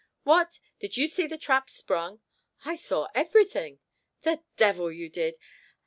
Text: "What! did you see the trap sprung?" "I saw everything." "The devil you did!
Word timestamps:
"What! 0.23 0.57
did 0.79 0.97
you 0.97 1.07
see 1.07 1.27
the 1.27 1.37
trap 1.37 1.69
sprung?" 1.69 2.21
"I 2.65 2.75
saw 2.75 3.07
everything." 3.13 3.81
"The 4.23 4.41
devil 4.57 4.91
you 4.91 5.09
did! 5.09 5.35